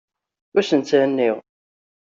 Ur 0.57 0.61
asent-tthenniɣ. 0.63 1.37